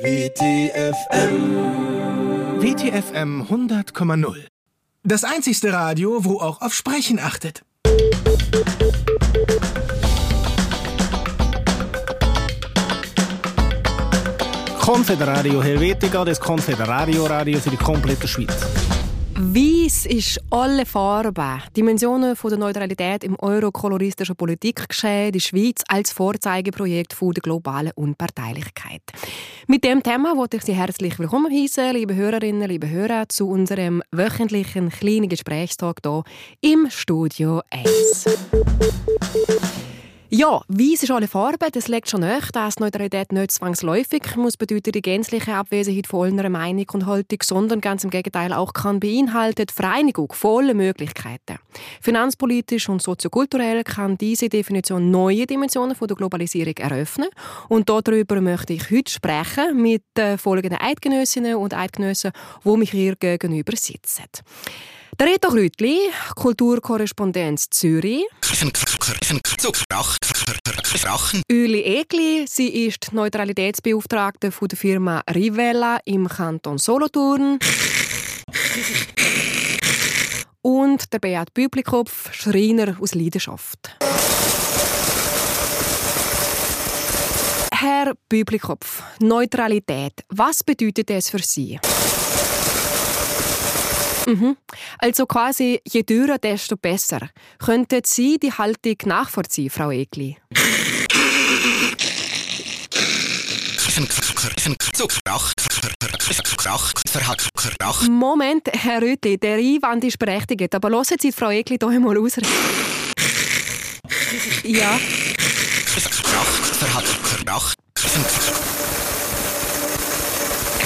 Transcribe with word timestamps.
WTFM. 0.00 1.34
WTFM 2.60 3.42
100,0. 3.50 4.46
Das 5.02 5.24
einzigste 5.24 5.72
Radio, 5.72 6.24
wo 6.24 6.38
auch 6.38 6.60
auf 6.60 6.72
Sprechen 6.72 7.18
achtet. 7.18 7.64
Confederadio 14.78 15.60
Helvetica, 15.60 16.24
das 16.24 16.38
Confederadio 16.38 17.26
Radio 17.26 17.58
für 17.58 17.70
die 17.70 17.76
komplette 17.76 18.28
Schweiz. 18.28 18.87
Weiss 19.40 20.04
ist 20.04 20.40
alle 20.50 20.84
Farben, 20.84 21.62
Dimensionen 21.76 22.34
von 22.34 22.50
der 22.50 22.58
Neutralität 22.58 23.22
im 23.22 23.36
eurokoloristischen 23.38 24.34
Politikgeschehen, 24.34 25.30
die 25.30 25.40
Schweiz 25.40 25.84
als 25.86 26.10
Vorzeigeprojekt 26.10 27.12
von 27.12 27.32
der 27.32 27.42
globalen 27.42 27.92
Unparteilichkeit. 27.94 29.02
Mit 29.68 29.84
dem 29.84 30.02
Thema 30.02 30.36
wollte 30.36 30.56
ich 30.56 30.64
Sie 30.64 30.74
herzlich 30.74 31.20
willkommen 31.20 31.52
heißen, 31.52 31.94
liebe 31.94 32.16
Hörerinnen, 32.16 32.68
liebe 32.68 32.90
Hörer, 32.90 33.28
zu 33.28 33.48
unserem 33.48 34.02
wöchentlichen 34.10 34.88
kleinen 34.90 35.28
Gesprächstag 35.28 36.00
hier 36.02 36.24
im 36.60 36.90
Studio 36.90 37.62
1. 37.70 38.24
Ja, 40.30 40.60
weiß 40.68 41.04
ist 41.04 41.10
alle 41.10 41.26
Farben, 41.26 41.70
das 41.72 41.88
legt 41.88 42.10
schon 42.10 42.20
nach, 42.20 42.50
dass 42.50 42.78
Neutralität 42.78 43.32
nicht 43.32 43.50
zwangsläufig 43.50 44.36
muss 44.36 44.58
bedeuten 44.58 44.92
die 44.92 45.00
gänzliche 45.00 45.54
Abwesenheit 45.54 46.06
von 46.06 46.28
einer 46.28 46.50
Meinung 46.50 46.84
und 46.92 47.06
Haltung, 47.06 47.38
sondern 47.42 47.80
ganz 47.80 48.04
im 48.04 48.10
Gegenteil 48.10 48.52
auch 48.52 48.74
kann 48.74 49.00
beinhaltet 49.00 49.70
Vereinigung 49.70 50.30
volle 50.34 50.74
Möglichkeiten. 50.74 51.56
Finanzpolitisch 52.02 52.90
und 52.90 53.00
soziokulturell 53.00 53.82
kann 53.84 54.18
diese 54.18 54.50
Definition 54.50 55.10
neue 55.10 55.46
Dimensionen 55.46 55.96
von 55.96 56.08
der 56.08 56.16
Globalisierung 56.18 56.76
eröffnen 56.76 57.30
und 57.70 57.88
darüber 57.88 58.42
möchte 58.42 58.74
ich 58.74 58.90
heute 58.90 59.10
sprechen 59.10 59.80
mit 59.80 60.04
folgenden 60.36 60.78
Eidgenössinnen 60.78 61.54
und 61.54 61.72
Eidgenössen, 61.72 62.32
wo 62.62 62.76
mich 62.76 62.90
hier 62.90 63.16
gegenüber 63.16 63.72
sitzen. 63.76 64.24
Der 65.18 65.26
Reto 65.26 65.48
Rütli, 65.48 65.98
Kulturkorrespondenz 66.36 67.70
Zürich. 67.70 68.26
Üli 71.50 71.82
Egli, 71.82 72.46
sie 72.46 72.86
ist 72.86 73.12
Neutralitätsbeauftragte 73.12 74.52
von 74.52 74.68
der 74.68 74.76
Firma 74.76 75.22
Rivella 75.34 75.98
im 76.04 76.28
Kanton 76.28 76.78
Solothurn. 76.78 77.58
Und 80.60 81.12
der 81.12 81.18
Beat 81.20 81.54
Büblikopf, 81.54 82.34
Schreiner 82.34 82.96
aus 83.00 83.14
Leidenschaft. 83.14 83.96
Herr 87.72 88.12
Büblikopf, 88.28 89.02
Neutralität, 89.20 90.24
was 90.28 90.62
bedeutet 90.62 91.08
das 91.08 91.30
für 91.30 91.38
Sie? 91.38 91.78
Mhm. 94.28 94.56
Also 94.98 95.26
quasi 95.26 95.80
je 95.84 96.02
dürrer, 96.02 96.38
desto 96.38 96.76
besser. 96.76 97.30
Könnten 97.58 98.02
Sie 98.04 98.38
die 98.38 98.52
Haltung 98.52 98.96
nachvollziehen, 99.06 99.70
Frau 99.70 99.90
Egli? 99.90 100.36
Moment, 108.08 108.68
Herr 108.70 109.00
Rütli, 109.00 109.38
der 109.38 109.56
Einwand 109.56 110.04
ist 110.04 110.18
berechtigt, 110.18 110.74
aber 110.74 110.90
hören 110.90 111.16
Sie 111.18 111.32
Frau 111.32 111.50
Egli 111.50 111.78
hier 111.80 111.88
einmal 111.88 112.18
aus. 112.18 112.36
Ja. 114.62 114.98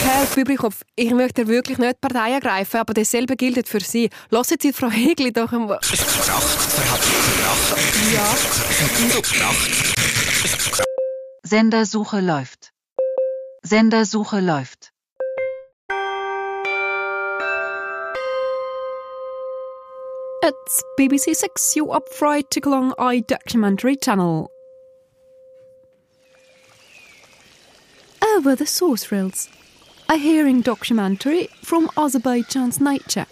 Herr 0.04 0.26
Bübrikopf, 0.34 0.82
ich 0.96 1.12
möchte 1.12 1.46
wirklich 1.46 1.78
nicht 1.78 2.00
Partei 2.00 2.32
ergreifen, 2.32 2.80
aber 2.80 2.92
dasselbe 2.92 3.36
gilt 3.36 3.68
für 3.68 3.80
Sie. 3.80 4.10
Lassen 4.30 4.56
Sie 4.60 4.72
Frau 4.72 4.90
Hegli 4.90 5.32
doch 5.32 5.52
einmal... 5.52 5.78
Ja. 8.12 8.34
Sendersuche 11.44 12.20
läuft. 12.20 12.72
Sendersuche 13.62 14.40
läuft. 14.40 14.92
It's 20.44 20.82
BBC 20.96 21.36
Six, 21.36 21.76
you 21.76 21.92
up 21.92 22.08
fried 22.08 22.50
tickle 22.50 22.74
on 22.74 22.92
eye 22.98 23.20
documentary 23.20 23.96
channel. 23.96 24.50
Over 28.36 28.56
the 28.56 28.66
source 28.66 29.12
rails. 29.12 29.48
A 30.12 30.16
hearing 30.16 30.60
documentary 30.60 31.48
from 31.62 31.88
Azerbaijan's 31.96 32.78
nature. 32.82 33.24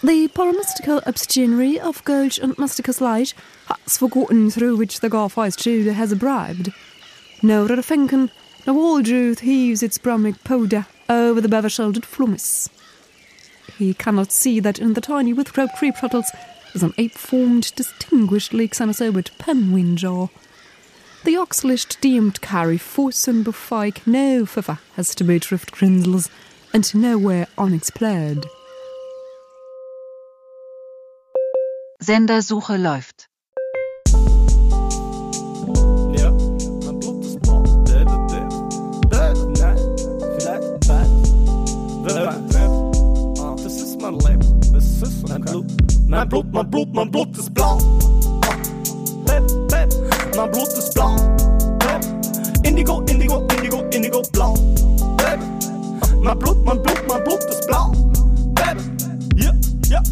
The 0.00 0.28
paromystical 0.28 1.02
obscenary 1.04 1.80
of 1.80 2.04
Gulch 2.04 2.38
and 2.38 2.56
Mysticus 2.56 3.00
Light 3.00 3.34
has 3.66 3.98
forgotten 3.98 4.48
through 4.48 4.76
which 4.76 5.00
the 5.00 5.08
Garfice 5.08 5.56
Judah 5.56 5.92
has 5.92 6.14
bribed. 6.14 6.72
No 7.42 7.66
Finken, 7.66 8.30
the 8.64 8.72
wall 8.72 9.02
truth 9.02 9.40
heaves 9.40 9.82
its 9.82 9.98
bromic 9.98 10.44
powder 10.44 10.86
over 11.08 11.40
the 11.40 11.48
bever-shouldered 11.48 12.04
flumis. 12.04 12.68
He 13.76 13.92
cannot 13.92 14.30
see 14.30 14.60
that 14.60 14.78
in 14.78 14.94
the 14.94 15.00
tiny 15.00 15.32
with-rope 15.32 15.76
shuttles 15.76 16.30
is 16.76 16.84
an 16.84 16.94
ape-formed, 16.96 17.74
distinguished 17.74 18.54
Lake 18.54 18.76
penguin 19.38 19.96
jaw. 19.96 20.28
The 21.24 21.36
Oxlist 21.36 22.00
deemed 22.00 22.40
carry 22.40 22.78
force 22.78 23.26
and 23.26 23.44
befike 23.44 24.06
no 24.06 24.44
fifa 24.44 24.78
has 24.96 25.14
to 25.16 25.24
be 25.24 25.38
drift 25.38 25.72
grindles 25.72 26.30
and 26.72 26.94
nowhere 26.94 27.48
unexplored. 27.58 28.46
Sendersuche 32.00 32.76
läuft. 32.78 33.28
Ja, 36.16 36.30
mein 36.84 37.00
Blut 37.00 37.24
ist 37.24 37.40
blau. 37.42 37.62
Nein, 37.88 39.76
vielleicht 40.38 40.88
bald. 40.88 41.10
Das 43.64 43.74
ist 43.82 44.00
mein 44.00 44.18
Leben. 44.20 44.60
Das 44.72 45.02
ist 45.02 45.28
mein 45.28 45.42
Blut. 45.42 45.66
Mein 46.06 46.28
Blut, 46.28 46.46
mein 46.52 46.70
Blut, 46.70 46.94
mein 46.94 47.10
Blut 47.10 47.36
ist 47.36 47.52
blau. 47.52 47.78
Mein 50.38 50.50
Blut 50.52 50.68
ist 50.68 50.94
blau. 50.94 51.16
Indigo, 52.62 53.00
Indigo, 53.10 53.44
Indigo, 53.56 53.82
Indigo, 53.90 54.22
blau. 54.32 54.54
Mein 56.22 56.38
Blut, 56.38 56.64
mein 56.64 56.80
Blut, 56.80 57.02
mein 57.08 57.24
Blut 57.24 57.44
ist 57.50 57.66
blau. 57.66 57.92
Yeah, 59.36 59.52
yeah. 59.88 60.02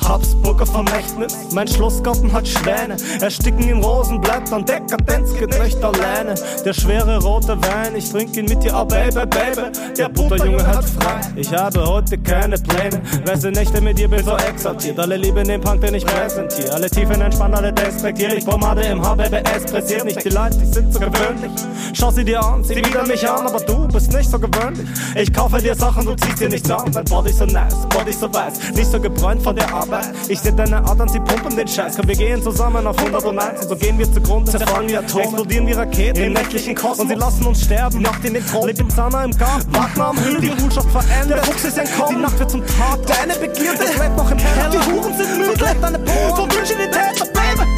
Habsburger 0.00 0.39
Vermächtnis. 0.66 1.36
Mein 1.52 1.68
Schlossgarten 1.68 2.32
hat 2.32 2.46
Schwäne, 2.46 2.96
ersticken 3.20 3.68
in 3.68 3.82
Rosenblättern. 3.82 4.64
Dekadenz 4.64 5.32
geht 5.34 5.58
nicht 5.62 5.82
alleine. 5.82 6.34
Der 6.64 6.72
schwere 6.72 7.22
rote 7.22 7.56
Wein, 7.62 7.96
ich 7.96 8.10
trink 8.10 8.36
ihn 8.36 8.46
mit 8.46 8.62
dir, 8.62 8.74
oh 8.74 8.84
Baby, 8.84 9.26
Baby. 9.26 9.94
Der 9.96 10.08
Butterjunge 10.08 10.66
hat 10.66 10.84
frei. 10.84 11.20
Ich 11.36 11.52
habe 11.52 11.84
heute 11.84 12.18
keine 12.18 12.56
Pläne. 12.56 13.00
Weiße 13.24 13.50
Nächte 13.50 13.80
mit 13.80 13.98
dir 13.98 14.08
bin 14.08 14.24
so 14.24 14.36
exaltiert. 14.36 14.98
Alle 14.98 15.16
lieben 15.16 15.46
den 15.46 15.60
Punk, 15.60 15.80
den 15.80 15.94
ich 15.94 16.04
präsentiere. 16.04 16.72
Alle 16.72 16.90
tiefen 16.90 17.20
entspannt, 17.20 17.54
alle 17.54 17.72
despektiert. 17.72 18.32
Ich 18.34 18.46
Pomade 18.46 18.82
im 18.82 19.02
Haar, 19.02 19.16
Baby, 19.16 19.38
es 19.56 19.64
pressiert 19.64 20.04
nicht 20.04 20.24
die 20.24 20.30
Leute, 20.30 20.56
die 20.58 20.66
sind 20.66 20.92
so 20.92 21.00
gewöhnlich. 21.00 21.50
Schau 21.92 22.10
sie 22.10 22.24
dir 22.24 22.44
an, 22.44 22.64
sie 22.64 22.76
wieder 22.76 23.06
mich 23.06 23.28
an, 23.28 23.46
aber 23.46 23.60
du 23.60 23.88
bist 23.88 24.12
nicht 24.12 24.30
so 24.30 24.38
gewöhnlich. 24.38 24.86
Ich 25.14 25.32
kaufe 25.32 25.58
dir 25.60 25.74
Sachen, 25.74 26.06
du 26.06 26.14
ziehst 26.14 26.40
dir 26.40 26.48
nichts 26.48 26.70
an. 26.70 26.90
Dein 26.92 27.04
Body 27.04 27.32
so 27.32 27.44
nice, 27.44 27.74
Body 27.88 28.12
so 28.12 28.32
weiß, 28.32 28.72
nicht 28.74 28.90
so 28.90 29.00
gebräunt 29.00 29.42
von 29.42 29.56
der 29.56 29.72
Arbeit. 29.72 30.08
Ich 30.28 30.40
seh 30.40 30.49
deine 30.52 30.78
Adern, 30.84 31.08
sie 31.08 31.20
pumpen 31.20 31.56
den 31.56 31.68
Scheiß. 31.68 31.96
Komm, 31.96 32.08
wir 32.08 32.16
gehen 32.16 32.42
zusammen 32.42 32.86
auf 32.86 32.98
101 32.98 33.62
und 33.62 33.68
so 33.68 33.76
gehen 33.76 33.98
wir 33.98 34.12
zugrunde. 34.12 34.50
Zerfallen 34.50 34.88
wie 34.88 34.96
Atom, 34.96 35.20
explodieren 35.20 35.66
wie 35.66 35.72
Raketen 35.72 36.22
im 36.24 36.32
nächtlichen 36.32 36.74
Kosmos. 36.74 37.00
Und 37.00 37.08
sie 37.08 37.14
lassen 37.14 37.46
uns 37.46 37.64
sterben, 37.64 38.02
Nacht 38.02 38.24
in 38.24 38.34
den 38.34 38.46
Thron. 38.46 38.66
Leb 38.66 38.80
im 38.80 38.90
Zahner 38.90 39.24
im 39.24 39.36
Garten, 39.36 39.74
warten 39.74 40.00
am 40.00 40.18
Hügel, 40.18 40.40
die 40.40 40.62
Ruhschaft 40.62 40.90
verändert. 40.90 41.38
Der 41.38 41.44
Fuchs 41.44 41.64
ist 41.64 41.78
entkommen, 41.78 42.16
die 42.16 42.22
Nacht 42.22 42.38
wird 42.38 42.50
zum 42.50 42.66
Tag. 42.66 42.98
Deine 43.06 43.34
Begierde 43.34 43.84
schlägt 43.94 44.16
noch 44.16 44.30
im 44.30 44.38
Keller. 44.38 44.70
Die 44.70 44.78
Huren 44.78 45.16
sind 45.16 45.38
müde, 45.38 45.54
glätt 45.54 45.76
deine 45.82 45.98
Poren. 45.98 46.36
Vom 46.36 46.50
Wünschen 46.52 46.76
die 46.78 46.90
Täter, 46.90 47.26
Baby. 47.32 47.68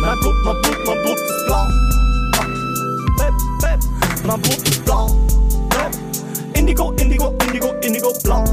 Mein 0.00 0.20
Blut, 0.20 0.34
mein 0.44 0.62
Blut, 0.62 0.78
mein 0.86 1.02
Blut 1.02 1.18
ist 1.18 1.46
blau. 1.46 1.66
Mein 4.26 4.40
Blut 4.40 4.68
ist 4.68 4.84
blau. 4.84 5.10
Indigo, 6.54 6.92
Indigo, 6.92 7.34
Indigo, 7.46 7.72
Indigo, 7.82 8.12
blau. 8.24 8.44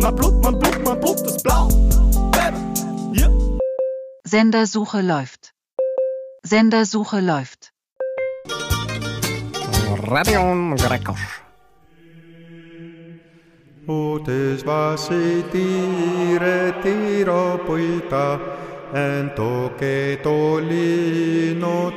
Mein 0.00 0.14
Blut, 0.16 0.42
mein 0.42 0.58
Blut, 0.58 0.84
mein 0.84 1.00
Blut 1.00 1.20
ist 1.20 1.42
blau. 1.42 1.68
Yeah. 3.14 3.30
Sendersuche 4.24 5.00
läuft. 5.00 5.52
Sendersuche 6.42 7.20
läuft. 7.20 7.72
Radio 10.08 10.74
Grecos. 10.76 11.20
Uutes 13.86 14.64
vasi 14.64 15.42
tiire 15.50 16.72
tiro 16.82 17.58
puita, 17.66 18.38
en 18.94 19.34
toke 19.34 20.20
tolino 20.22 21.90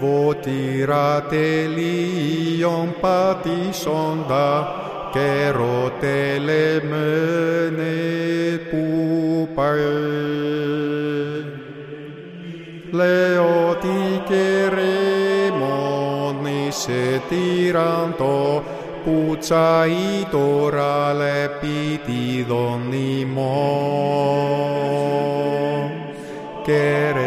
Βότηρα 0.00 1.22
τελείων 1.22 2.94
πατήσοντα 3.00 4.74
και 5.12 5.50
ρωτελεμένε 5.50 7.00
που 8.70 9.48
πάει. 9.54 9.80
Λέω 12.90 13.76
τι 13.80 14.18
κερεμόνι 14.28 15.00
σε 16.70 17.22
τυραντό 17.28 18.62
που 19.04 19.36
τσαεί 19.38 20.26
τώρα 20.30 21.12
λεπίτιδον 21.12 22.92
ημών. 23.20 24.40
Piti 26.70 26.70
donimo. 26.70 26.78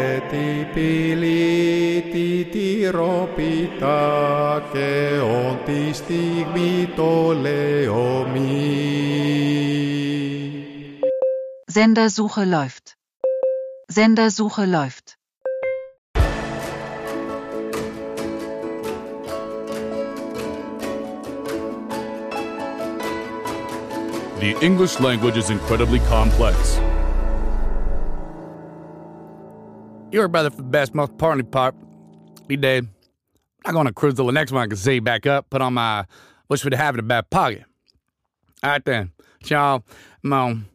Kereti 0.04 0.64
piliti 0.72 2.48
tiropita 2.50 4.62
che 4.72 5.18
onti 5.18 5.92
stigmito 5.92 7.32
leomi. 7.32 8.62
Sendersuche 11.66 12.44
läuft. 12.44 12.96
Sendersuche 13.88 14.66
läuft. 14.66 15.18
The 24.40 24.56
English 24.60 24.98
language 25.00 25.38
is 25.38 25.48
incredibly 25.48 26.00
complex. 26.00 26.78
Your 30.14 30.28
brother 30.28 30.48
for 30.48 30.58
the 30.58 30.62
best, 30.62 30.94
most 30.94 31.18
party 31.18 31.42
part. 31.42 31.74
Be 32.46 32.56
dead. 32.56 32.86
I'm 33.64 33.74
going 33.74 33.86
to 33.86 33.92
cruise 33.92 34.14
till 34.14 34.26
the 34.26 34.32
next 34.32 34.52
one 34.52 34.62
I 34.62 34.68
can 34.68 34.76
see 34.76 35.00
back 35.00 35.26
up, 35.26 35.50
put 35.50 35.60
on 35.60 35.74
my 35.74 36.04
wish 36.48 36.60
to 36.60 36.76
have 36.76 36.94
in 36.94 36.98
the 36.98 37.02
back 37.02 37.30
pocket. 37.30 37.64
All 38.62 38.70
right 38.70 38.84
then. 38.84 39.10
Y'all, 39.46 39.82
I'm 40.22 40.32
um, 40.32 40.66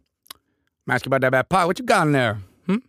I'm 0.85 0.93
asking 0.93 1.07
about 1.07 1.21
that 1.21 1.31
back 1.31 1.47
pocket. 1.47 1.67
What 1.67 1.79
you 1.79 1.85
got 1.85 2.07
in 2.07 2.11
there? 2.11 2.33
Hmm? 2.65 2.79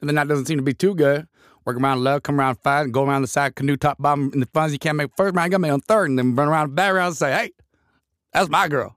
And 0.00 0.08
then 0.08 0.16
that 0.16 0.26
doesn't 0.26 0.46
seem 0.46 0.58
to 0.58 0.64
be 0.64 0.74
too 0.74 0.96
good. 0.96 1.28
Work 1.64 1.76
around 1.76 2.02
love, 2.02 2.24
come 2.24 2.40
around 2.40 2.56
five, 2.56 2.86
and 2.86 2.92
go 2.92 3.04
around 3.04 3.22
the 3.22 3.28
side, 3.28 3.54
canoe 3.54 3.76
top, 3.76 3.98
bottom, 3.98 4.30
and 4.32 4.42
the 4.42 4.48
funds 4.52 4.72
you 4.72 4.80
can't 4.80 4.96
make 4.96 5.12
first 5.16 5.36
round, 5.36 5.46
you 5.46 5.50
got 5.52 5.60
me 5.60 5.68
on 5.68 5.80
third, 5.80 6.10
and 6.10 6.18
then 6.18 6.34
run 6.34 6.48
around 6.48 6.70
the 6.70 6.74
back 6.74 6.92
round 6.92 7.10
and 7.10 7.16
say, 7.16 7.30
hey, 7.30 7.52
that's 8.32 8.48
my 8.48 8.66
girl. 8.66 8.96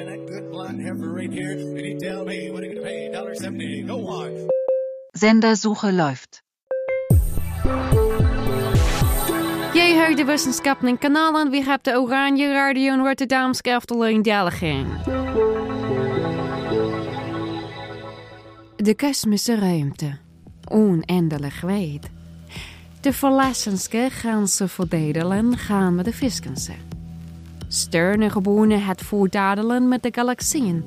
and 0.00 0.08
that 0.08 0.26
good 0.26 0.50
blonde 0.50 0.80
heifer 0.80 1.08
right 1.08 1.32
here. 1.32 1.52
And 1.52 1.78
he 1.78 1.94
tell 1.94 2.24
me, 2.24 2.50
what 2.50 2.62
going 2.62 2.74
to 2.74 2.82
pay? 2.82 3.10
$1.70. 3.12 3.86
Go 3.86 4.06
on. 4.06 4.48
Sendersuche 5.12 5.92
läuft. 5.92 6.42
Jij 9.72 9.96
hoort 9.96 10.16
de 10.16 10.24
wetenschap 10.24 10.82
in 10.82 10.98
kanalen. 10.98 11.50
We 11.50 11.56
hebben 11.56 11.92
de 11.92 12.00
Oranje 12.00 12.52
Radio 12.52 12.92
in 12.92 13.00
Rotterdam 13.00 13.52
Afdeling 13.62 14.24
Delging. 14.24 14.86
De 18.76 18.94
kosmische 18.96 19.58
ruimte. 19.58 20.18
Oneindig 20.68 21.60
wijd. 21.60 22.10
De 23.00 23.12
verlassenske 23.12 24.08
gaan 24.10 24.48
ze 24.48 24.68
verdelen 24.68 25.56
gaan 25.56 25.94
met 25.94 26.04
de 26.04 26.12
viskense. 26.12 26.72
Sterne 27.72 28.30
geboren 28.30 28.84
het 28.84 29.02
voordadelen 29.02 29.88
met 29.88 30.02
de 30.02 30.08
galaxieën. 30.12 30.84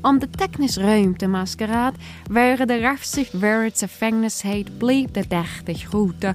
Om 0.00 0.18
de 0.18 0.30
technisch 0.30 0.76
ruimtemaskeraad 0.76 1.94
waren 2.30 2.66
de 2.66 2.78
rafzichtwaartse 2.78 3.88
vengnisheid 3.88 4.78
bleef 4.78 5.10
de 5.10 5.26
dertig 5.28 5.82
grote, 5.82 6.34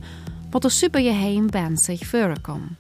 wat 0.50 0.62
de 0.62 0.70
supergeheim 0.70 1.50
ben 1.50 1.78
zich 1.78 2.06
voorkom. 2.06 2.76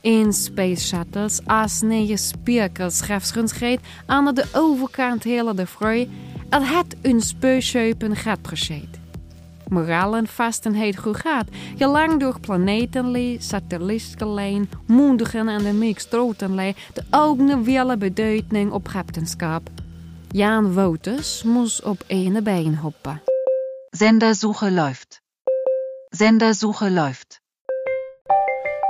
In 0.00 0.32
Space 0.32 0.86
Shuttles 0.86 1.40
als 1.46 1.80
negen 1.80 2.18
spierkels 2.18 3.00
grafschunschreed 3.00 3.80
aan 4.06 4.34
de 4.34 4.44
overkant 4.52 5.22
hele 5.22 5.54
de 5.54 5.66
vrij, 5.66 6.08
het 6.48 6.62
het 6.68 6.96
een 7.02 7.20
speurscheupen 7.20 8.16
gaat 8.16 8.42
precies. 8.42 9.01
Moralen 9.72 10.26
vastenheid 10.26 10.96
goed 10.96 11.16
gaat, 11.16 11.48
gelang 11.76 12.20
door 12.20 12.40
planetenlee, 12.40 13.36
satellietgelijn, 13.40 14.70
moedigen 14.86 15.48
en 15.48 15.62
de 15.62 15.72
mixtrotenlee, 15.72 16.76
de 16.94 17.02
ogen 17.10 17.62
willen 17.62 17.98
beduiding 17.98 18.72
op 18.72 18.88
captainschap. 18.88 19.68
Jan 20.28 20.74
Wouters 20.74 21.42
moest 21.42 21.82
op 21.82 22.04
ene 22.06 22.42
been 22.42 22.76
hoppen. 22.76 23.22
Sendersuche 23.90 24.70
läuft. 24.70 25.20
Sendersuche 26.10 26.90
läuft. 26.90 27.40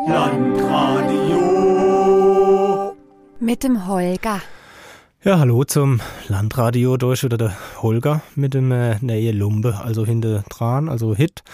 Landradio. 0.07 1.42
Mit 3.38 3.61
dem 3.61 3.76
Holger. 3.76 4.42
Ja, 5.25 5.38
hallo 5.38 5.62
zum 5.62 6.00
Landradio. 6.26 6.97
Da 6.97 7.12
ist 7.12 7.23
wieder 7.23 7.38
der 7.38 7.57
Holger 7.81 8.23
mit 8.35 8.55
dem 8.55 8.73
äh, 8.73 8.97
neuen 9.00 9.38
Lumpe, 9.38 9.79
also 9.81 10.05
hinter 10.05 10.43
dran, 10.50 10.88
also 10.88 11.14
Hit. 11.14 11.45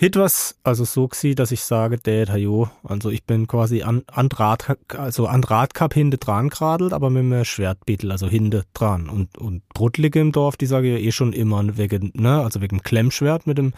Hit 0.00 0.14
was, 0.14 0.54
also 0.62 0.84
so 0.84 1.08
gsi, 1.08 1.34
dass 1.34 1.50
ich 1.50 1.60
sage, 1.60 1.98
der 1.98 2.26
jo, 2.36 2.70
also 2.84 3.10
ich 3.10 3.24
bin 3.24 3.48
quasi 3.48 3.82
an, 3.82 4.04
an 4.06 4.28
Draht, 4.28 4.78
also 4.96 5.26
an 5.26 5.42
Drahtkap 5.42 5.92
hinter 5.92 6.18
dran 6.18 6.50
geradelt, 6.50 6.92
aber 6.92 7.10
mit 7.10 7.24
einem 7.24 7.44
Schwertbittel, 7.44 8.12
also 8.12 8.28
hinter 8.28 8.62
dran. 8.74 9.08
Und, 9.08 9.36
und 9.38 9.68
Bruttlige 9.70 10.20
im 10.20 10.30
Dorf, 10.30 10.56
die 10.56 10.66
sage 10.66 10.92
ja 10.92 10.98
eh 10.98 11.10
schon 11.10 11.32
immer 11.32 11.76
wegen, 11.76 12.12
ne, 12.14 12.40
also 12.44 12.60
wegen 12.60 12.80
Klemmschwert 12.80 13.48
mit 13.48 13.58
dem, 13.58 13.72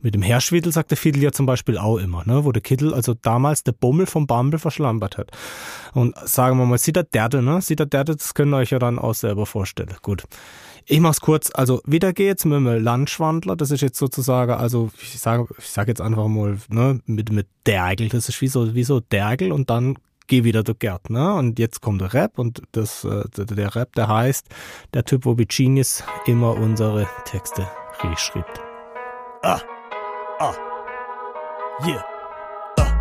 mit 0.00 0.14
dem 0.14 0.22
Herrschwittel 0.22 0.72
sagt 0.72 0.92
der 0.92 0.96
Fiedel 0.96 1.22
ja 1.22 1.32
zum 1.32 1.44
Beispiel 1.44 1.76
auch 1.76 1.98
immer, 1.98 2.24
ne, 2.24 2.46
wo 2.46 2.52
der 2.52 2.62
Kittel 2.62 2.94
also 2.94 3.12
damals 3.12 3.62
der 3.62 3.72
Bummel 3.72 4.06
vom 4.06 4.26
Bambel 4.26 4.58
verschlampert 4.58 5.18
hat. 5.18 5.30
Und 5.92 6.16
sagen 6.26 6.56
wir 6.56 6.64
mal, 6.64 6.78
sieht 6.78 6.96
der 6.96 7.04
Derde, 7.04 7.42
ne, 7.42 7.60
sieht 7.60 7.80
der 7.80 7.86
Derde, 7.86 8.16
das 8.16 8.32
könnt 8.32 8.54
ihr 8.54 8.56
euch 8.56 8.70
ja 8.70 8.78
dann 8.78 8.98
auch 8.98 9.14
selber 9.14 9.44
vorstellen. 9.44 9.94
Gut. 10.00 10.24
Ich 10.88 11.00
mach's 11.00 11.20
kurz. 11.20 11.50
Also 11.52 11.82
wieder 11.84 12.12
geht's 12.12 12.44
mit 12.44 12.54
dem 12.54 12.66
Landschwandler. 12.66 13.56
Das 13.56 13.72
ist 13.72 13.80
jetzt 13.80 13.98
sozusagen, 13.98 14.52
also 14.52 14.90
ich 15.02 15.18
sage, 15.18 15.48
ich 15.66 15.72
sage 15.72 15.90
jetzt 15.90 16.00
einfach 16.00 16.28
mal 16.28 16.56
ne, 16.68 17.00
mit 17.06 17.32
mit 17.32 17.48
Dergel. 17.66 18.08
Das 18.08 18.28
ist 18.28 18.40
wie 18.40 18.48
so 18.48 18.74
wie 18.74 18.84
so 18.84 19.00
Dergel 19.00 19.52
und 19.52 19.68
dann 19.68 19.98
geh 20.28 20.44
wieder 20.44 20.62
Gerd, 20.62 21.10
ne? 21.10 21.34
Und 21.34 21.58
jetzt 21.58 21.80
kommt 21.80 22.00
der 22.00 22.14
Rap 22.14 22.38
und 22.38 22.62
das 22.72 23.04
äh, 23.04 23.24
der 23.36 23.74
Rap, 23.74 23.94
der 23.94 24.08
heißt 24.08 24.46
der 24.94 25.04
Typ, 25.04 25.24
wo 25.24 25.34
Genius 25.34 26.04
immer 26.26 26.56
unsere 26.56 27.06
Texte 27.24 27.66
reschreibt. 28.02 28.60
Ah, 29.42 29.60
ah, 30.38 30.54
yeah, 31.86 32.04
ah. 32.78 33.00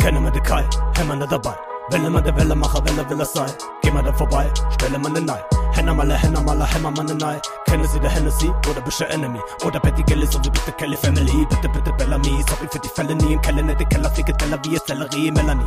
Kennen 0.00 0.24
wir 0.24 0.30
den 0.30 0.42
Kai, 0.42 0.64
wir 1.08 1.16
nicht 1.16 1.32
dabei. 1.32 1.54
Welle 1.90 2.10
man 2.10 2.24
der 2.24 2.36
Welle 2.36 2.54
macher, 2.54 2.84
Welle 2.84 3.08
will 3.10 3.20
es 3.20 3.32
sein. 3.32 3.50
Geh 3.82 3.90
mal 3.90 4.02
da 4.02 4.12
vorbei, 4.12 4.50
stelle 4.70 4.98
man 4.98 5.14
den 5.14 5.26
Nein. 5.26 5.42
Henna 5.72 5.92
male, 5.92 6.14
henna 6.14 6.40
male, 6.40 6.66
hemma 6.66 6.90
man 6.90 7.06
den 7.06 7.18
Nein. 7.18 7.40
Kennen 7.72 7.88
Sie 7.88 8.00
der 8.00 8.10
Hennessy 8.10 8.52
oder 8.68 8.82
bist 8.82 9.00
du 9.00 9.04
Enemy? 9.08 9.40
Oder 9.64 9.80
Betty 9.80 10.02
Gillis 10.02 10.36
oder 10.36 10.50
bitte 10.50 10.72
Kelly 10.72 10.94
Family. 10.94 11.46
Bitte, 11.48 11.70
bitte 11.70 11.90
Bellamy, 11.94 12.44
sorry 12.46 12.68
für 12.70 12.78
die 12.78 12.88
Fälle 12.90 13.14
nie. 13.14 13.32
Im 13.32 13.40
Keller, 13.40 13.62
nicht 13.62 13.80
die 13.80 13.86
Keller, 13.86 14.10
Ficke 14.10 14.36
Teller 14.36 14.60
wie 14.62 14.76
Sellerie, 14.76 15.30
Melanie. 15.30 15.64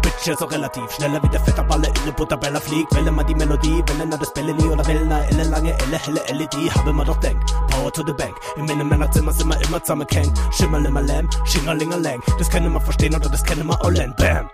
Bitch, 0.00 0.26
ja 0.26 0.34
so 0.38 0.46
relativ. 0.46 0.90
Schneller 0.92 1.22
wie 1.22 1.28
der 1.28 1.40
Fetterballe 1.40 1.88
in 1.88 2.04
der 2.06 2.12
Butterbella 2.12 2.58
fliegt. 2.58 2.94
Welle 2.94 3.12
mal 3.12 3.24
die 3.24 3.34
Melodie, 3.34 3.84
Welle 3.86 4.06
na 4.08 4.16
das 4.16 4.32
Bälle 4.32 4.54
nie 4.54 4.64
oder 4.64 4.86
Welle 4.86 5.04
na 5.04 5.22
Elle 5.24 5.44
lange, 5.44 5.76
Elle 5.80 5.98
helle 5.98 6.22
LED. 6.32 6.74
Habe 6.74 6.94
mal 6.94 7.04
doch 7.04 7.18
denk, 7.18 7.38
Power 7.68 7.92
to 7.92 8.02
the 8.06 8.14
Bank. 8.14 8.34
Im 8.56 8.64
Männerzimmer 8.64 9.32
sind 9.34 9.48
wir 9.48 9.60
immer 9.66 9.82
zusammen 9.82 10.06
Kang. 10.06 10.32
Schimmerl 10.50 10.86
immer 10.86 11.02
Lamb, 11.02 11.30
Schingerlingerlang. 11.44 12.22
Das 12.38 12.48
können 12.48 12.72
wir 12.72 12.80
verstehen 12.80 13.14
oder 13.14 13.28
das 13.28 13.44
kennen 13.44 13.66
wir 13.66 13.78
Ollen. 13.84 14.14
Bam. 14.16 14.48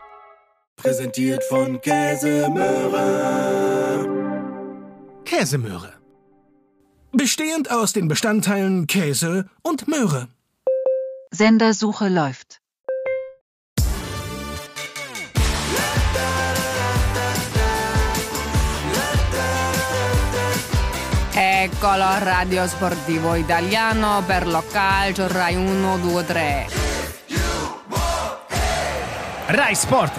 Präsentiert 0.75 1.45
von 1.45 1.81
Käsemöhre. 1.81 2.99
Käsemöhre. 5.25 6.00
Bestehend 7.13 7.73
aus 7.73 7.93
den 7.93 8.07
Bestandteilen 8.07 8.87
Käse 8.87 9.51
und 9.63 9.89
Möhre. 9.89 10.29
Sendersuche 11.33 12.09
läuft. 12.09 12.61
Eccolo 21.35 22.05
Radio 22.21 22.69
Sportivo 22.69 23.35
Italiano 23.35 24.23
per 24.25 24.47
lo 24.47 24.63
calcio 24.71 25.27
Rai 25.27 25.57
1, 25.57 26.01
2, 26.03 26.25
3. 26.27 26.67
Rai 29.49 29.75
Sport. 29.75 30.13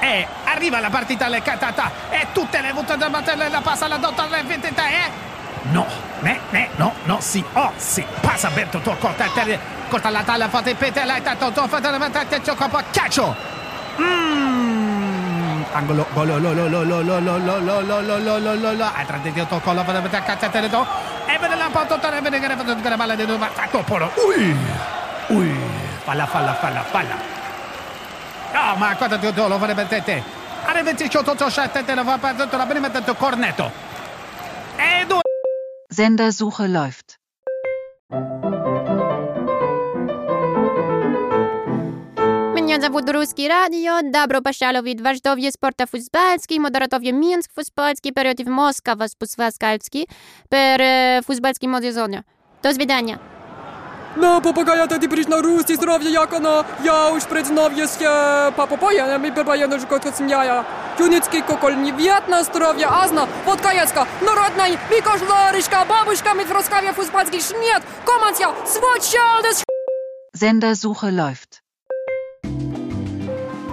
E 0.00 0.28
arriva 0.44 0.78
la 0.78 0.90
partita 0.90 1.26
alle 1.26 1.42
catata 1.42 1.90
e 2.10 2.28
tutte 2.32 2.60
le 2.60 2.72
volte 2.72 2.96
da 2.96 3.10
battere 3.10 3.48
la 3.48 3.60
passa 3.60 3.88
la 3.88 3.96
dotta 3.96 4.22
alle 4.22 4.44
vendetta 4.44 4.88
eh? 4.88 5.33
No, 5.70 5.86
ne, 6.20 6.40
ne, 6.50 6.68
no, 6.76 6.92
no, 7.04 7.20
sì, 7.20 7.42
oh, 7.54 7.72
sì. 7.76 8.04
Passa 8.20 8.50
Berto 8.50 8.80
Torco, 8.80 9.12
corta 9.88 10.10
la 10.10 10.22
talla, 10.22 10.48
fate 10.48 10.74
pete, 10.74 11.04
la 11.04 11.20
tanto, 11.20 11.50
fate 11.66 11.90
la 11.90 11.98
vantaggia, 11.98 12.40
gioca 12.40 12.68
po' 12.68 12.82
calcio. 12.90 13.34
Mmm. 13.96 15.64
Angolo, 15.72 16.06
golo, 16.12 16.38
lo, 16.38 16.52
lo, 16.52 16.68
lo, 16.68 16.82
lo, 16.82 17.00
lo, 17.00 17.18
lo, 17.18 17.38
lo, 17.38 17.58
lo, 17.58 17.80
lo, 17.80 18.00
lo, 18.00 18.18
lo, 18.18 18.38
lo, 18.38 18.54
lo, 18.54 18.72
lo. 18.72 18.90
Altra 18.94 19.16
di 19.18 19.32
Dio 19.32 19.46
Torco, 19.46 19.72
la 19.72 19.84
fate 19.84 20.00
pete, 20.00 20.22
cazzo, 20.22 20.48
te 20.48 20.60
le 20.60 20.68
do. 20.68 20.86
E 21.26 21.38
vede 21.38 21.54
la 21.54 21.68
porta, 21.72 21.98
te 21.98 22.10
ne 22.10 22.20
vede 22.20 22.38
che 22.38 22.46
ne 22.46 22.56
fate 22.56 22.88
la 22.88 22.96
palla 22.96 23.14
di 23.14 23.24
due, 23.24 23.38
ma 23.38 23.48
fatto 23.48 23.82
polo. 23.82 24.12
Ui, 24.26 24.56
ui, 25.28 25.58
falla, 26.04 26.26
falla, 26.26 26.54
falla, 26.54 26.82
falla. 26.82 27.14
No, 28.52 28.76
ma 28.76 28.94
guarda, 28.94 29.16
Dio, 29.16 29.48
lo 29.48 29.58
farebbe 29.58 29.88
te, 29.88 30.02
te. 30.02 30.22
Arrivederci, 30.66 31.08
sotto, 31.10 31.48
sette, 31.48 31.84
te 31.84 31.94
lo 31.94 32.04
fa 32.04 32.18
tutto 32.34 32.56
la 32.56 32.66
prima, 32.66 32.88
detto 32.88 33.14
cornetto. 33.14 33.92
Sendersuche 35.94 36.68
läuft. 36.68 37.18
Mnie 42.54 42.80
zawód 42.80 43.10
Ruski 43.10 43.48
Radio, 43.48 43.92
dobro 44.12 44.42
poszalowi 44.42 44.96
dwajdowie 44.96 45.52
sporta 45.52 45.86
fuzbalski, 45.86 46.60
moderatowie 46.60 47.12
Minsk 47.12 47.52
fuzbalski, 47.52 48.12
periotyw 48.12 48.48
Moskwa 48.48 48.96
fuzbalski, 49.18 50.06
per 50.48 50.80
fuzbalski 51.24 51.68
modezonie. 51.68 52.22
Do 52.62 52.72
zwiedzenia. 52.72 53.33
No, 54.16 54.38
pomagajte 54.38 54.98
ti 54.98 55.08
prišli 55.10 55.30
na 55.30 55.42
Rusi, 55.42 55.74
zdravje 55.74 56.12
jakona, 56.12 56.62
ja 56.86 57.10
už 57.10 57.26
predznavje 57.26 57.86
se, 57.86 58.06
pa 58.56 58.66
popojene 58.66 59.18
mi 59.18 59.34
prepajene 59.34 59.78
že 59.78 59.86
kot 59.90 60.06
snjaja. 60.14 60.62
Junicki 60.98 61.42
kokolni 61.42 61.90
vietna, 61.92 62.46
zdravje 62.46 62.86
azna, 62.86 63.26
vodkajecka, 63.46 64.06
narodna, 64.22 64.70
Mikoš 64.90 65.20
Loriška, 65.26 65.84
babuška 65.90 66.34
mit 66.34 66.48
vroskavje 66.48 66.92
fuzbatski 66.94 67.40
šniet, 67.42 67.82
komancja, 68.06 68.54
svočel 68.62 69.42
des... 69.42 69.66
Sendersuche 70.34 71.10
läuft. 71.10 71.64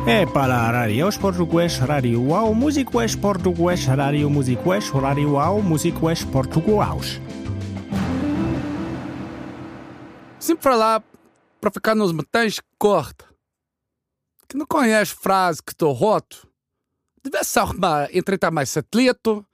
Epala, 0.08 0.72
radioś 0.72 1.18
portugues, 1.18 1.80
radio 1.82 2.20
wow, 2.20 2.56
music 2.56 2.90
portugues, 3.22 3.88
radio 3.88 4.30
music 4.30 4.60
wow, 4.66 5.62
music 5.62 5.96
portugues. 6.32 7.31
Sempre 10.42 10.64
para 10.64 10.76
lá, 10.76 11.04
para 11.62 11.70
ficar 11.70 11.94
nos 11.94 12.12
matães, 12.12 12.60
corta. 12.80 13.30
Que 14.50 14.58
não 14.58 14.66
conhece 14.66 15.14
frase 15.14 15.62
que 15.62 15.72
estou 15.72 15.94
roto. 15.94 16.52
Devesse 17.24 17.60
arrumar 17.60 18.10
entretar 18.12 18.50
mais 18.50 18.72
satélite, 18.72 19.46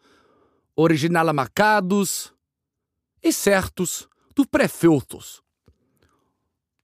original 0.77 1.27
a 1.27 1.33
marcados 1.33 2.33
e 3.21 3.33
certos 3.33 4.07
do 4.33 4.47
pré-filtros. 4.47 5.41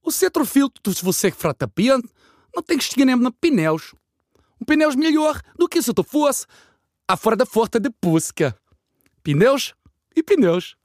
O 0.02 0.12
centro-filtro, 0.12 0.94
se 0.94 1.02
você 1.02 1.32
frata 1.32 1.66
piante, 1.66 2.10
não 2.54 2.62
tem 2.62 2.78
que 2.78 2.84
chegar 2.84 3.06
na 3.16 3.32
pneus. 3.32 3.96
Um 4.60 4.66
pneus 4.66 4.98
melhor 4.98 5.42
do 5.58 5.70
que 5.70 5.82
se 5.82 5.94
tu 5.94 6.04
fosse 6.04 6.46
à 7.08 7.16
fora 7.16 7.38
da 7.38 7.46
forta 7.46 7.80
de 7.80 7.90
busca. 8.02 8.54
Pneus 9.24 9.74
e 10.14 10.22
pneus. 10.22 10.76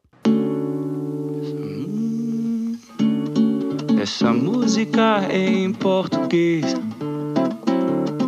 Essa 4.01 4.33
música 4.33 5.27
é 5.29 5.49
em 5.49 5.73
português. 5.73 6.77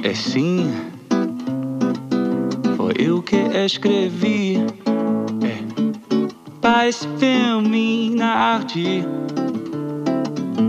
É 0.02 0.12
sim. 0.12 0.68
Foi 2.76 2.92
eu 2.98 3.22
que 3.22 3.36
escrevi. 3.36 4.56
É. 5.44 5.62
Para 6.60 6.88
esse 6.88 7.06
arte. 8.20 9.04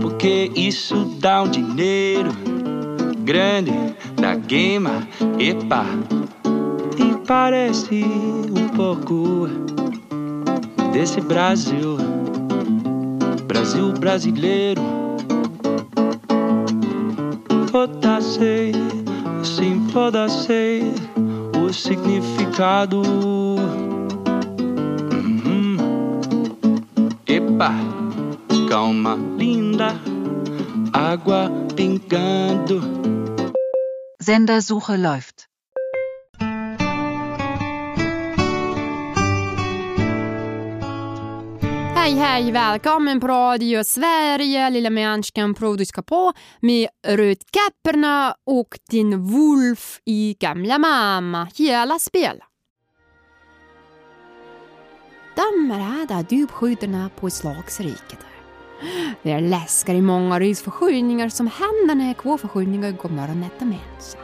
Porque 0.00 0.52
isso 0.54 1.04
dá 1.18 1.42
um 1.42 1.48
dinheiro 1.48 2.30
grande 3.24 3.72
da 4.14 4.36
game. 4.36 4.88
Epa. 5.40 5.84
E 6.96 7.26
parece 7.26 8.04
um 8.04 8.68
pouco 8.68 9.48
desse 10.92 11.20
Brasil. 11.20 12.11
Brasil 13.62 13.92
brasileiro. 13.92 14.82
Foda-se, 17.70 18.72
sim, 19.44 19.88
foda-se 19.92 20.82
o 21.56 21.72
significado. 21.72 23.02
Uhum. 25.12 25.76
Epa, 27.28 27.72
calma, 28.68 29.16
linda, 29.38 29.94
água 30.92 31.48
pingando. 31.76 32.82
Sendersuche 34.18 34.96
läuft. 34.96 35.31
Hej, 42.02 42.14
hej, 42.14 42.52
välkommen 42.52 43.20
på 43.20 43.26
Radio 43.28 43.84
Sverige, 43.84 44.70
lilla 44.70 44.90
människan 44.90 45.54
producerar 45.54 46.02
på 46.02 46.32
med 46.60 46.88
Rödkäpporna 47.06 48.34
och 48.46 48.78
din 48.90 49.26
Wolf 49.26 50.00
i 50.04 50.36
Gamla 50.40 50.78
mamma, 50.78 51.48
hela 51.54 51.98
spelet. 51.98 52.42
De 55.36 55.70
är 55.70 56.06
där 56.06 57.08
på 57.08 57.30
slagsriket. 57.30 58.18
Det 59.22 59.32
är 59.32 59.40
läskar 59.40 59.94
i 59.94 60.02
många 60.02 60.40
rysförskjutningar 60.40 61.28
som 61.28 61.46
händer 61.46 61.94
när 61.94 62.14
kvåförskjutningar 62.14 62.90
går 62.90 63.08
morgonet 63.08 63.52
och 63.60 63.66
mens. 63.66 64.16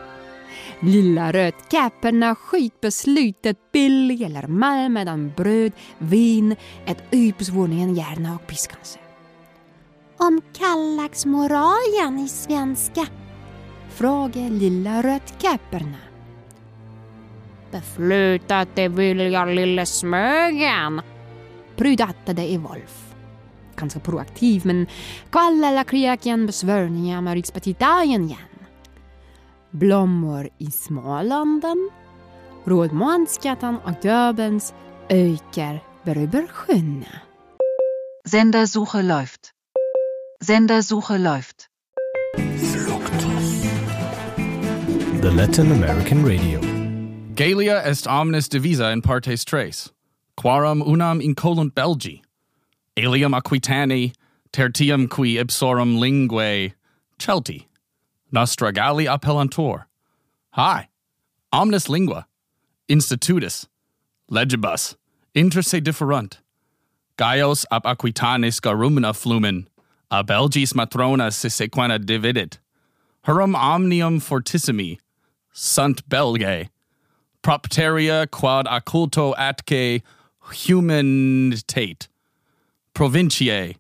Lilla 0.80 1.32
Rödkäpporna 1.32 2.35
skitbeslutet 2.35 3.73
billig 3.73 4.23
eller 4.23 4.47
mal 4.47 4.88
medan 4.88 5.32
bröd, 5.37 5.73
vin, 5.99 6.56
ett 6.87 7.02
ypesvåningen 7.12 7.94
gärna 7.94 8.35
och 8.35 8.47
piskanse. 8.47 8.99
Om 10.16 10.40
kallaxmoralen 10.52 12.18
i 12.25 12.28
svenska. 12.28 13.06
Frågar 13.90 14.50
lilla 14.50 15.02
Rödkäpporna. 15.02 15.99
Beslutet 17.70 18.68
det 18.75 18.88
vilja 18.88 19.44
lille 19.44 19.87
Smögen. 19.87 21.00
Prydattade 21.76 22.42
i 22.42 22.56
Wolf. 22.56 23.14
Ganska 23.76 24.00
proaktiv 24.00 24.62
men 24.66 24.87
kvalla 25.30 25.85
kriaken 25.85 26.47
besvörningar 26.47 27.20
med 27.20 27.35
rikspartidagen 27.35 28.25
igen 28.25 28.38
blommor 29.70 30.48
i 30.58 30.70
Smålanden, 30.70 31.90
Rådmansgatan 32.64 33.76
och 33.76 33.94
Döbens 34.02 34.75
ökar 35.08 35.80
beröver 36.04 36.46
sjön. 36.46 37.04
Sendersuche 38.25 39.02
läuft. 39.02 39.52
Sendersuche 40.40 41.18
läuft. 41.18 41.68
The 45.22 45.30
Latin 45.30 45.72
American 45.72 46.25
Radio. 46.25 46.60
Galia 47.34 47.82
est 47.82 48.06
omnis 48.06 48.48
divisa 48.48 48.92
in 48.92 49.02
partes 49.02 49.44
tres, 49.44 49.92
quarum 50.37 50.82
unam 50.82 51.20
incolunt 51.20 51.75
Belgi, 51.75 52.22
alium 52.96 53.34
aquitani, 53.34 54.12
tertium 54.52 55.08
qui 55.08 55.38
ipsorum 55.38 56.00
lingue, 56.00 56.72
Celti, 57.18 57.67
Nostra 58.30 58.73
Galli 58.73 59.06
appellantur, 59.06 59.85
Hi. 60.52 60.88
Omnis 61.52 61.88
lingua. 61.88 62.26
Institutus. 62.88 63.68
Legibus. 64.30 64.97
Inter 65.35 65.62
se 65.62 65.80
differunt. 65.80 66.38
Gaios 67.16 67.64
ab 67.70 67.85
aquitanis 67.85 68.61
garumina 68.61 69.12
flumen. 69.14 69.66
A 70.11 70.25
Belgis 70.25 70.75
matrona 70.75 71.32
se 71.32 71.49
sequena 71.49 71.99
dividit. 71.99 72.58
Hurum 73.25 73.54
omnium 73.54 74.20
fortissimi. 74.20 74.99
Sunt 75.52 76.08
Belgae. 76.08 76.70
Propteria 77.42 78.26
quad 78.26 78.66
occulto 78.66 79.35
atque 79.37 80.02
humanitate. 80.50 82.08
Provinciae. 82.94 83.76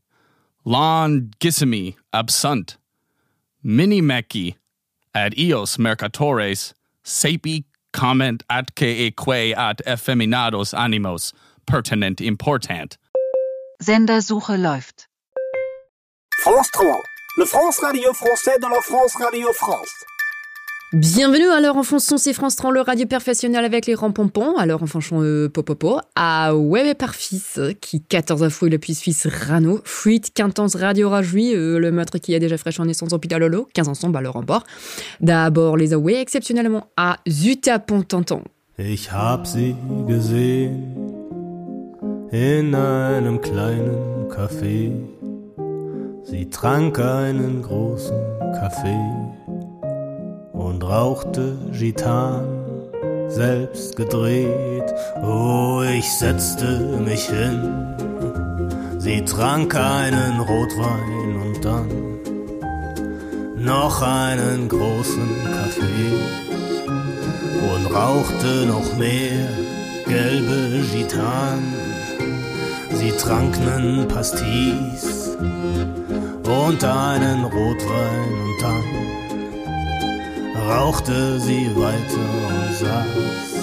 Longissimi 0.64 1.96
absunt. 2.12 2.76
Minimeci 3.64 4.54
ad 5.14 5.34
eos 5.36 5.78
mercatores 5.78 6.74
sapi 7.02 7.64
comment 7.92 8.42
atque 8.48 9.10
eque 9.10 9.54
ad 9.56 9.82
effeminados 9.84 10.72
animos 10.72 11.32
pertinent 11.66 12.20
important. 12.20 12.96
Sendersuche 13.82 14.56
läuft. 14.56 15.08
France 16.44 16.70
3, 16.72 17.02
le 17.38 17.46
France 17.46 17.78
Radio 17.80 18.12
français 18.12 18.58
dans 18.60 18.70
la 18.70 18.80
France 18.80 19.16
Radio 19.16 19.52
France. 19.52 19.92
Bienvenue 20.94 21.50
à 21.50 21.60
l'heure 21.60 21.76
en 21.76 21.82
fonçon, 21.82 22.16
c'est 22.16 22.32
France 22.32 22.56
30, 22.56 22.72
le 22.72 22.80
radio 22.80 23.06
professionnel 23.06 23.62
avec 23.62 23.84
les 23.84 23.94
rampompons. 23.94 24.56
Alors 24.56 24.82
en 24.82 24.86
fonçon, 24.86 25.22
euh, 25.22 25.50
popopo, 25.50 25.98
à 26.14 26.56
Web 26.56 26.96
par 26.96 27.14
fils, 27.14 27.60
qui 27.82 28.00
14 28.00 28.42
à 28.42 28.48
fouille 28.48 28.70
le 28.70 28.78
puis 28.78 28.94
fils 28.94 29.26
Rano, 29.26 29.82
fuite 29.84 30.32
quintense 30.32 30.76
radio 30.76 31.10
rajoui, 31.10 31.54
euh, 31.54 31.78
le 31.78 31.92
maître 31.92 32.16
qui 32.16 32.34
a 32.34 32.38
déjà 32.38 32.56
fraîche 32.56 32.80
en 32.80 32.88
essence 32.88 33.12
hôpital 33.12 33.40
Lolo, 33.40 33.68
15 33.74 33.88
ensemble 33.88 34.16
à 34.16 34.22
leur 34.22 34.32
remport. 34.32 34.64
D'abord 35.20 35.76
les 35.76 35.92
Away, 35.92 36.22
exceptionnellement 36.22 36.86
à 36.96 37.18
Zuta 37.28 37.78
Pontanton. 37.80 38.40
Ich 38.78 39.12
hab 39.12 39.46
sie 39.46 39.74
gesehen 40.06 40.94
in 42.32 42.74
einem 42.74 43.42
kleinen 43.42 44.26
Café. 44.30 44.90
Sie 46.24 46.48
trank 46.48 46.98
einen 46.98 47.60
großen 47.60 48.16
Kaffee 48.58 49.47
und 50.58 50.82
rauchte 50.82 51.56
Gitan, 51.72 52.44
selbst 53.28 53.96
gedreht. 53.96 54.92
Oh, 55.22 55.82
ich 55.96 56.10
setzte 56.10 56.80
mich 57.04 57.28
hin. 57.28 57.94
Sie 58.98 59.24
trank 59.24 59.74
einen 59.76 60.40
Rotwein 60.40 61.36
und 61.46 61.64
dann 61.64 62.18
noch 63.56 64.02
einen 64.02 64.68
großen 64.68 65.28
Kaffee 65.44 66.18
und 67.74 67.94
rauchte 67.94 68.66
noch 68.66 68.96
mehr 68.98 69.48
gelbe 70.06 70.84
Gitan. 70.92 71.62
Sie 72.94 73.12
trank 73.12 73.56
nen 73.60 74.08
Pastis 74.08 75.36
und 76.44 76.82
einen 76.82 77.44
Rotwein 77.44 78.32
und 78.42 78.62
dann 78.62 79.27
rauchte 80.68 81.38
sie 81.40 81.70
weiter 81.76 82.26
und 82.48 82.74
saß 82.74 83.58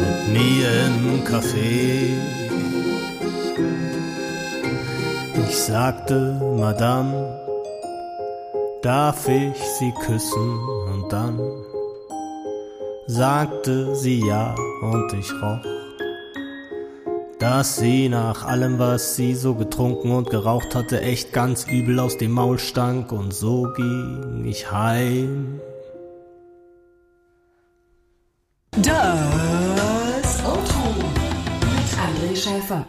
mit 0.00 0.38
mir 0.38 0.68
im 0.86 1.24
Café. 1.24 2.18
Ich 5.48 5.56
sagte, 5.56 6.40
Madame, 6.58 7.38
darf 8.82 9.28
ich 9.28 9.56
Sie 9.78 9.92
küssen? 10.04 10.58
Und 10.92 11.12
dann 11.12 11.38
sagte 13.06 13.94
sie 13.94 14.20
ja 14.26 14.54
und 14.82 15.14
ich 15.14 15.32
roch, 15.32 15.64
dass 17.38 17.76
sie 17.76 18.10
nach 18.10 18.44
allem, 18.44 18.78
was 18.78 19.16
sie 19.16 19.34
so 19.34 19.54
getrunken 19.54 20.10
und 20.10 20.28
geraucht 20.28 20.74
hatte, 20.74 21.00
echt 21.00 21.32
ganz 21.32 21.66
übel 21.66 22.00
aus 22.00 22.18
dem 22.18 22.32
Maul 22.32 22.58
stank 22.58 23.10
und 23.10 23.32
so 23.32 23.72
ging 23.74 24.44
ich 24.44 24.70
heim. 24.70 25.58
Das 28.88 30.42
Auto 30.46 30.94
mit 31.60 31.88
André 32.00 32.34
Schäfer. 32.34 32.86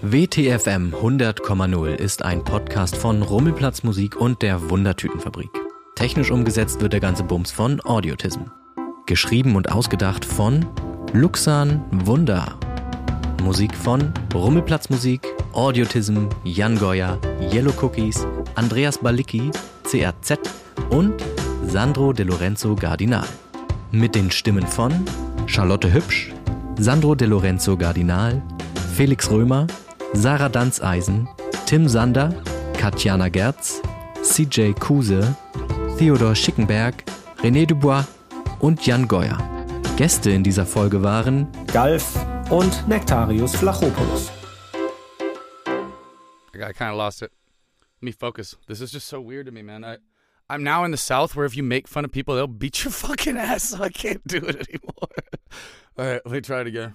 WTFM 0.00 0.94
100,0 0.94 1.94
ist 1.96 2.24
ein 2.24 2.44
Podcast 2.44 2.96
von 2.96 3.22
Rummelplatz 3.22 3.82
Musik 3.82 4.14
und 4.14 4.42
der 4.42 4.70
Wundertütenfabrik. 4.70 5.50
Technisch 5.96 6.30
umgesetzt 6.30 6.80
wird 6.80 6.92
der 6.92 7.00
ganze 7.00 7.24
Bums 7.24 7.50
von 7.50 7.80
Audiotism. 7.80 8.42
Geschrieben 9.06 9.56
und 9.56 9.72
ausgedacht 9.72 10.24
von 10.24 10.64
Luxan 11.12 11.82
Wunder. 11.90 12.56
Musik 13.42 13.74
von 13.74 14.12
Rummelplatz 14.32 14.88
Musik, 14.88 15.26
Audiotism, 15.52 16.26
Jan 16.44 16.78
Goya, 16.78 17.18
Yellow 17.40 17.72
Cookies, 17.82 18.24
Andreas 18.54 18.98
Balicki, 18.98 19.50
CRZ 19.82 20.38
und 20.90 21.14
Sandro 21.66 22.12
De 22.12 22.24
Lorenzo 22.24 22.76
Gardinal. 22.76 23.26
Mit 23.90 24.14
den 24.14 24.30
Stimmen 24.30 24.66
von 24.66 24.92
Charlotte 25.46 25.92
Hübsch, 25.92 26.30
Sandro 26.78 27.14
De 27.14 27.26
Lorenzo 27.26 27.76
Gardinal, 27.76 28.42
Felix 28.94 29.30
Römer, 29.30 29.66
Sarah 30.12 30.50
Danzeisen, 30.50 31.26
Tim 31.66 31.88
Sander, 31.88 32.34
Katjana 32.74 33.28
Gerz, 33.28 33.80
CJ 34.22 34.72
Kuse, 34.78 35.34
Theodor 35.98 36.34
Schickenberg, 36.34 37.02
René 37.42 37.66
Dubois 37.66 38.04
und 38.60 38.84
Jan 38.84 39.08
Goya. 39.08 39.38
Gäste 39.96 40.30
in 40.30 40.44
dieser 40.44 40.66
Folge 40.66 41.02
waren 41.02 41.48
Galf 41.72 42.14
und 42.50 42.86
Nektarius 42.88 43.56
Flachopoulos. 43.56 44.30
I 46.54 46.72
kind 46.72 46.90
of 46.90 46.98
lost 46.98 47.22
it. 47.22 47.30
Let 48.00 48.02
me 48.02 48.12
focus. 48.12 48.56
This 48.66 48.80
is 48.80 48.92
just 48.92 49.08
so 49.08 49.20
weird 49.20 49.46
to 49.46 49.52
me, 49.52 49.62
man. 49.62 49.82
I, 49.82 49.96
I'm 50.50 50.62
now 50.62 50.84
in 50.84 50.90
the 50.90 50.96
South 50.96 51.36
where 51.36 51.44
if 51.44 51.56
you 51.56 51.62
make 51.62 51.86
fun 51.86 52.04
of 52.04 52.12
people, 52.12 52.34
they'll 52.34 52.46
beat 52.46 52.84
your 52.84 52.90
fucking 52.92 53.36
ass. 53.36 53.70
So 53.70 53.82
I 53.82 53.90
can't 53.90 54.26
do 54.26 54.38
it 54.38 54.68
anymore. 54.68 55.08
All 55.98 56.04
right, 56.04 56.22
let 56.24 56.32
me 56.32 56.40
try 56.40 56.60
it 56.60 56.66
again. 56.66 56.94